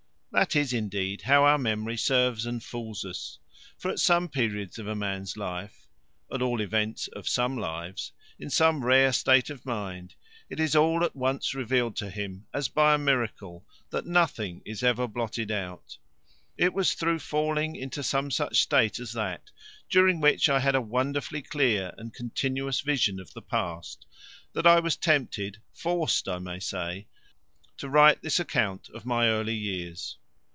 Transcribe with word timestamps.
That 0.33 0.55
is 0.55 0.71
indeed 0.71 1.23
how 1.23 1.43
our 1.43 1.57
memory 1.57 1.97
serves 1.97 2.45
and 2.45 2.63
fools 2.63 3.03
us; 3.03 3.37
for 3.77 3.91
at 3.91 3.99
some 3.99 4.29
period 4.29 4.79
of 4.79 4.87
a 4.87 4.95
man's 4.95 5.35
life 5.35 5.87
at 6.31 6.41
all 6.41 6.61
events 6.61 7.09
of 7.09 7.27
some 7.27 7.57
lives 7.57 8.13
in 8.39 8.49
some 8.49 8.85
rare 8.85 9.11
state 9.11 9.49
of 9.49 9.63
the 9.63 9.69
mind, 9.69 10.15
it 10.49 10.57
is 10.57 10.73
all 10.73 11.03
at 11.03 11.17
once 11.17 11.53
revealed 11.53 11.97
to 11.97 12.09
him 12.09 12.47
as 12.53 12.69
by 12.69 12.93
a 12.95 12.97
miracle 12.97 13.67
that 13.89 14.05
nothing 14.05 14.61
is 14.63 14.83
ever 14.83 15.05
blotted 15.05 15.51
out. 15.51 15.97
It 16.57 16.73
was 16.73 16.93
through 16.93 17.19
falling 17.19 17.75
into 17.75 18.01
some 18.01 18.31
such 18.31 18.61
state 18.61 18.99
as 18.99 19.11
that, 19.11 19.51
during 19.89 20.21
which 20.21 20.47
I 20.47 20.61
had 20.61 20.75
a 20.75 20.81
wonderfully 20.81 21.41
clear 21.41 21.93
and 21.97 22.13
continuous 22.13 22.79
vision 22.79 23.19
of 23.19 23.33
the 23.33 23.41
past, 23.41 24.05
that 24.53 24.65
I 24.65 24.79
was 24.79 24.95
tempted 24.95 25.57
forced 25.73 26.29
I 26.29 26.39
may 26.39 26.61
say 26.61 27.07
to 27.75 27.89
write 27.89 28.21
this 28.21 28.39
account 28.39 28.87
of 28.93 29.05
my 29.05 29.27
early 29.27 29.55
years. 29.57 30.17